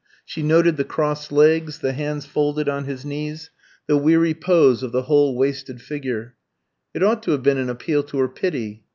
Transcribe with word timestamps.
She 0.25 0.41
noted 0.41 0.77
the 0.77 0.83
crossed 0.83 1.31
legs, 1.31 1.77
the 1.77 1.93
hands 1.93 2.25
folded 2.25 2.67
on 2.67 2.85
his 2.85 3.05
knees, 3.05 3.51
the 3.85 3.97
weary 3.97 4.33
pose 4.33 4.81
of 4.81 4.91
the 4.91 5.03
whole 5.03 5.37
wasted 5.37 5.79
figure. 5.79 6.33
It 6.91 7.03
ought 7.03 7.21
to 7.21 7.31
have 7.33 7.43
been 7.43 7.59
an 7.59 7.69
appeal 7.69 8.01
to 8.05 8.17
her 8.17 8.27
pity. 8.27 8.83